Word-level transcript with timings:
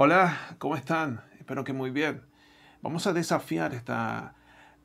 Hola, 0.00 0.54
¿cómo 0.58 0.76
están? 0.76 1.22
Espero 1.40 1.64
que 1.64 1.72
muy 1.72 1.90
bien. 1.90 2.22
Vamos 2.82 3.08
a 3.08 3.12
desafiar 3.12 3.74
esta 3.74 4.36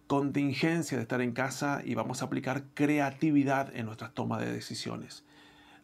contingencia 0.07 0.97
de 0.97 1.03
estar 1.03 1.21
en 1.21 1.33
casa 1.33 1.83
y 1.85 1.93
vamos 1.93 2.23
a 2.23 2.25
aplicar 2.25 2.63
creatividad 2.73 3.71
en 3.75 3.85
nuestras 3.85 4.15
tomas 4.15 4.39
de 4.39 4.51
decisiones. 4.51 5.23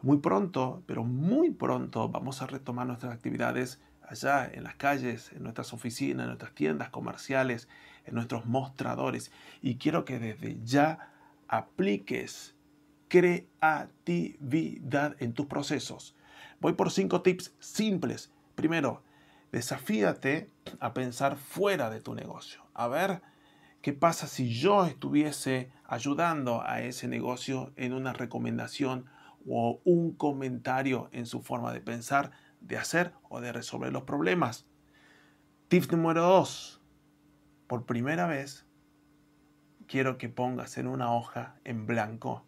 Muy 0.02 0.18
pronto, 0.18 0.82
pero 0.88 1.04
muy 1.04 1.52
pronto, 1.52 2.10
vamos 2.10 2.42
a 2.42 2.48
retomar 2.48 2.88
nuestras 2.88 3.14
actividades 3.14 3.80
allá 4.02 4.50
en 4.52 4.64
las 4.64 4.78
calles, 4.78 5.32
en 5.32 5.44
nuestras 5.44 5.74
oficinas, 5.74 6.24
en 6.24 6.30
nuestras 6.30 6.56
tiendas 6.56 6.90
comerciales, 6.90 7.70
en 8.08 8.16
nuestros 8.16 8.48
mostradores. 8.48 9.32
Y 9.62 9.76
quiero 9.76 10.06
que 10.06 10.18
desde 10.18 10.58
ya 10.64 11.12
apliques 11.48 12.56
creatividad 13.10 15.16
en 15.20 15.34
tus 15.34 15.46
procesos. 15.46 16.16
Voy 16.60 16.74
por 16.74 16.90
cinco 16.90 17.22
tips 17.22 17.54
simples. 17.60 18.32
Primero, 18.56 19.04
Desafíate 19.52 20.52
a 20.80 20.94
pensar 20.94 21.36
fuera 21.38 21.90
de 21.90 22.02
tu 22.02 22.14
negocio. 22.14 22.62
A 22.76 22.88
ver 22.88 23.24
qué 23.82 23.94
pasa 23.94 24.28
si 24.28 24.54
yo 24.54 24.86
estuviese 24.86 25.72
ayudando 25.86 26.62
a 26.62 26.82
ese 26.82 27.08
negocio 27.08 27.74
en 27.76 27.94
una 27.94 28.14
recomendación 28.14 29.06
o 29.48 29.82
un 29.86 30.14
comentario 30.14 31.10
en 31.14 31.26
su 31.26 31.42
forma 31.42 31.74
de 31.74 31.82
pensar, 31.82 32.30
de 32.62 32.78
hacer 32.78 33.14
o 33.28 33.42
de 33.42 33.52
resolver 33.52 33.92
los 33.92 34.04
problemas. 34.04 34.68
Tip 35.68 35.92
número 35.92 36.22
dos. 36.22 36.80
Por 37.66 37.88
primera 37.88 38.28
vez, 38.28 38.68
quiero 39.88 40.20
que 40.20 40.30
pongas 40.30 40.78
en 40.78 40.86
una 40.86 41.12
hoja 41.12 41.56
en 41.64 41.88
blanco 41.88 42.46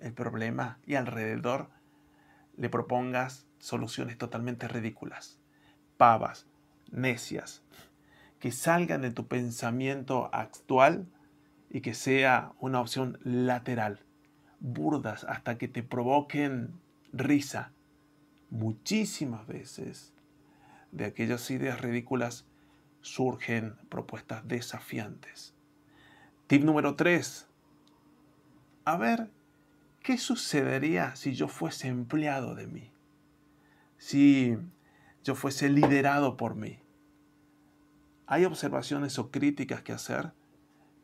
el 0.00 0.12
problema 0.12 0.80
y 0.84 0.96
alrededor 0.96 1.70
le 2.56 2.68
propongas 2.68 3.46
soluciones 3.58 4.18
totalmente 4.18 4.66
ridículas 4.66 5.41
pavas, 6.02 6.46
necias, 6.90 7.62
que 8.40 8.50
salgan 8.50 9.02
de 9.02 9.12
tu 9.12 9.28
pensamiento 9.28 10.30
actual 10.32 11.06
y 11.70 11.80
que 11.80 11.94
sea 11.94 12.54
una 12.58 12.80
opción 12.80 13.20
lateral, 13.22 14.00
burdas 14.58 15.22
hasta 15.22 15.58
que 15.58 15.68
te 15.68 15.84
provoquen 15.84 16.72
risa. 17.12 17.70
Muchísimas 18.50 19.46
veces 19.46 20.12
de 20.90 21.04
aquellas 21.04 21.48
ideas 21.52 21.80
ridículas 21.80 22.46
surgen 23.00 23.76
propuestas 23.88 24.48
desafiantes. 24.48 25.54
Tip 26.48 26.64
número 26.64 26.96
3. 26.96 27.46
A 28.86 28.96
ver, 28.96 29.30
¿qué 30.02 30.18
sucedería 30.18 31.14
si 31.14 31.34
yo 31.36 31.46
fuese 31.46 31.86
empleado 31.86 32.56
de 32.56 32.66
mí? 32.66 32.90
Si 33.98 34.58
yo 35.24 35.34
fuese 35.34 35.68
liderado 35.68 36.36
por 36.36 36.54
mí. 36.54 36.80
Hay 38.26 38.44
observaciones 38.44 39.18
o 39.18 39.30
críticas 39.30 39.82
que 39.82 39.92
hacer 39.92 40.32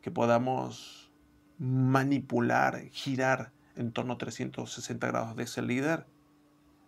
que 0.01 0.11
podamos 0.11 1.11
manipular, 1.57 2.81
girar 2.91 3.51
en 3.75 3.91
torno 3.91 4.13
a 4.13 4.17
360 4.17 5.07
grados 5.07 5.35
de 5.35 5.43
ese 5.43 5.61
líder. 5.61 6.05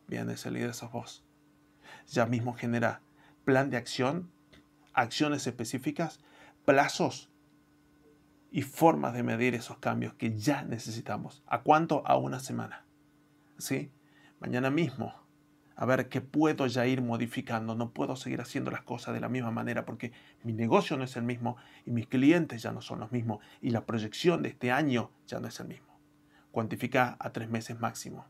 Bien, 0.07 0.29
ese 0.29 0.51
líder 0.51 0.73
sos 0.73 0.91
vos. 0.91 1.23
Ya 2.07 2.25
mismo 2.25 2.53
genera 2.53 3.01
plan 3.43 3.69
de 3.69 3.77
acción, 3.77 4.31
acciones 4.93 5.45
específicas, 5.47 6.19
plazos 6.65 7.29
y 8.49 8.61
formas 8.63 9.13
de 9.13 9.23
medir 9.23 9.55
esos 9.55 9.77
cambios 9.77 10.13
que 10.13 10.37
ya 10.37 10.63
necesitamos. 10.63 11.43
¿A 11.47 11.61
cuánto? 11.61 12.05
A 12.05 12.17
una 12.17 12.39
semana. 12.39 12.85
¿Sí? 13.57 13.91
Mañana 14.39 14.69
mismo 14.69 15.20
a 15.81 15.85
ver 15.85 16.09
qué 16.09 16.21
puedo 16.21 16.67
ya 16.67 16.85
ir 16.85 17.01
modificando. 17.01 17.73
No 17.73 17.89
puedo 17.89 18.15
seguir 18.15 18.39
haciendo 18.39 18.69
las 18.69 18.83
cosas 18.83 19.15
de 19.15 19.19
la 19.19 19.29
misma 19.29 19.49
manera 19.49 19.83
porque 19.83 20.11
mi 20.43 20.53
negocio 20.53 20.95
no 20.95 21.05
es 21.05 21.15
el 21.15 21.23
mismo 21.23 21.57
y 21.87 21.89
mis 21.89 22.05
clientes 22.05 22.61
ya 22.61 22.71
no 22.71 22.81
son 22.81 22.99
los 22.99 23.11
mismos 23.11 23.43
y 23.61 23.71
la 23.71 23.87
proyección 23.87 24.43
de 24.43 24.49
este 24.49 24.71
año 24.71 25.09
ya 25.25 25.39
no 25.39 25.47
es 25.47 25.59
el 25.59 25.69
mismo. 25.69 25.97
Cuantifica 26.51 27.17
a 27.19 27.31
tres 27.31 27.49
meses 27.49 27.79
máximo. 27.79 28.27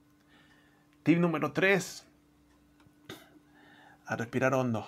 Tip 1.03 1.17
número 1.17 1.51
tres. 1.51 2.07
A 4.05 4.15
respirar 4.15 4.53
hondo. 4.53 4.87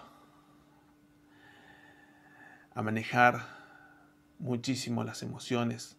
A 2.73 2.81
manejar 2.81 3.41
muchísimo 4.39 5.03
las 5.03 5.21
emociones. 5.21 5.97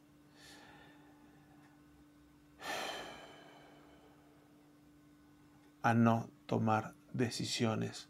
A 5.84 5.92
no 5.92 6.30
tomar 6.46 6.94
decisiones 7.12 8.08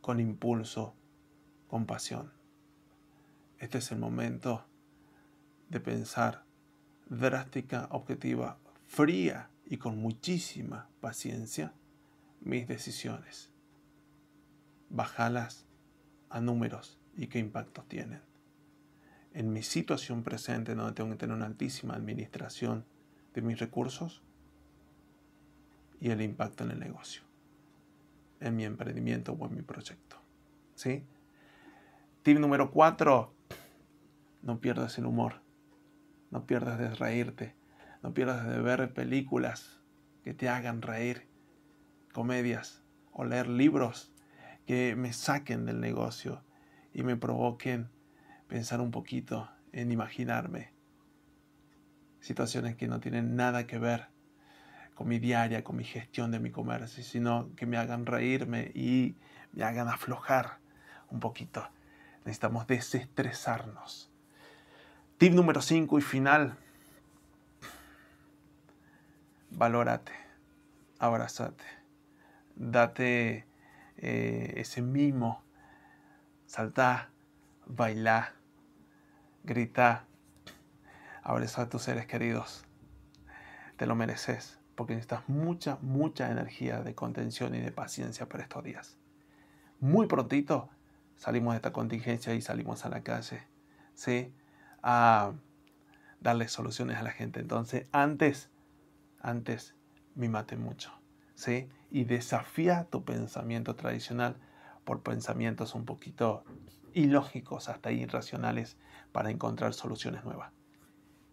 con 0.00 0.20
impulso, 0.20 0.94
con 1.68 1.84
pasión. 1.84 2.32
Este 3.58 3.76
es 3.76 3.92
el 3.92 3.98
momento 3.98 4.64
de 5.68 5.80
pensar 5.80 6.44
drástica, 7.10 7.88
objetiva, 7.90 8.56
fría 8.86 9.50
y 9.66 9.76
con 9.76 9.98
muchísima 9.98 10.88
paciencia 11.02 11.74
mis 12.40 12.66
decisiones. 12.66 13.50
Bajalas 14.88 15.66
a 16.30 16.40
números 16.40 16.98
y 17.18 17.26
qué 17.26 17.38
impactos 17.38 17.86
tienen. 17.86 18.22
En 19.34 19.52
mi 19.52 19.62
situación 19.62 20.22
presente, 20.22 20.74
donde 20.74 20.94
tengo 20.94 21.10
que 21.10 21.16
tener 21.16 21.36
una 21.36 21.44
altísima 21.44 21.92
administración 21.92 22.86
de 23.34 23.42
mis 23.42 23.58
recursos, 23.58 24.22
y 26.02 26.10
el 26.10 26.20
impacto 26.20 26.64
en 26.64 26.72
el 26.72 26.80
negocio, 26.80 27.22
en 28.40 28.56
mi 28.56 28.64
emprendimiento 28.64 29.34
o 29.34 29.46
en 29.46 29.54
mi 29.54 29.62
proyecto. 29.62 30.16
¿Sí? 30.74 31.04
Tip 32.24 32.40
número 32.40 32.72
cuatro, 32.72 33.32
no 34.42 34.58
pierdas 34.58 34.98
el 34.98 35.06
humor, 35.06 35.42
no 36.32 36.44
pierdas 36.44 36.80
de 36.80 36.92
reírte, 36.92 37.54
no 38.02 38.12
pierdas 38.14 38.48
de 38.48 38.60
ver 38.60 38.92
películas 38.92 39.78
que 40.24 40.34
te 40.34 40.48
hagan 40.48 40.82
reír, 40.82 41.28
comedias 42.12 42.82
o 43.12 43.24
leer 43.24 43.46
libros 43.46 44.12
que 44.66 44.96
me 44.96 45.12
saquen 45.12 45.66
del 45.66 45.78
negocio 45.78 46.42
y 46.92 47.04
me 47.04 47.16
provoquen 47.16 47.90
pensar 48.48 48.80
un 48.80 48.90
poquito 48.90 49.48
en 49.70 49.92
imaginarme 49.92 50.72
situaciones 52.18 52.74
que 52.74 52.88
no 52.88 52.98
tienen 52.98 53.36
nada 53.36 53.68
que 53.68 53.78
ver 53.78 54.08
mi 55.06 55.18
diaria, 55.18 55.64
con 55.64 55.76
mi 55.76 55.84
gestión 55.84 56.30
de 56.30 56.38
mi 56.38 56.50
comercio, 56.50 57.02
sino 57.02 57.54
que 57.56 57.66
me 57.66 57.76
hagan 57.76 58.06
reírme 58.06 58.70
y 58.74 59.16
me 59.52 59.64
hagan 59.64 59.88
aflojar 59.88 60.58
un 61.10 61.20
poquito. 61.20 61.68
Necesitamos 62.24 62.66
desestresarnos. 62.66 64.10
Tip 65.18 65.32
número 65.34 65.60
5 65.60 65.98
y 65.98 66.02
final. 66.02 66.56
Valórate, 69.50 70.12
abrazate, 70.98 71.64
date 72.56 73.46
eh, 73.98 74.54
ese 74.56 74.80
mimo, 74.80 75.42
saltá, 76.46 77.10
bailá, 77.66 78.34
grita, 79.44 80.06
abraza 81.22 81.62
a 81.62 81.68
tus 81.68 81.82
seres 81.82 82.06
queridos. 82.06 82.64
Te 83.76 83.86
lo 83.86 83.94
mereces 83.94 84.61
porque 84.74 84.94
necesitas 84.94 85.28
mucha, 85.28 85.78
mucha 85.82 86.30
energía 86.30 86.82
de 86.82 86.94
contención 86.94 87.54
y 87.54 87.60
de 87.60 87.72
paciencia 87.72 88.28
para 88.28 88.42
estos 88.42 88.64
días. 88.64 88.98
Muy 89.80 90.06
prontito 90.06 90.70
salimos 91.16 91.52
de 91.52 91.56
esta 91.56 91.72
contingencia 91.72 92.34
y 92.34 92.40
salimos 92.40 92.84
a 92.84 92.88
la 92.88 93.02
calle, 93.02 93.42
¿sí? 93.94 94.32
A 94.82 95.32
darle 96.20 96.48
soluciones 96.48 96.96
a 96.96 97.02
la 97.02 97.10
gente. 97.10 97.40
Entonces, 97.40 97.86
antes, 97.92 98.50
antes, 99.20 99.74
mate 100.14 100.56
mucho, 100.56 100.92
¿sí? 101.34 101.68
Y 101.90 102.04
desafía 102.04 102.86
tu 102.90 103.04
pensamiento 103.04 103.76
tradicional 103.76 104.36
por 104.84 105.02
pensamientos 105.02 105.74
un 105.74 105.84
poquito 105.84 106.44
ilógicos, 106.92 107.68
hasta 107.68 107.92
irracionales, 107.92 108.76
para 109.12 109.30
encontrar 109.30 109.74
soluciones 109.74 110.24
nuevas. 110.24 110.52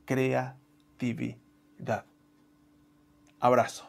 Creatividad. 0.06 2.06
Abrazo. 3.40 3.84